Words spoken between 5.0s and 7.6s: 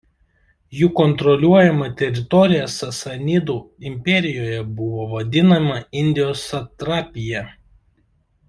vadinama Indijos satrapija.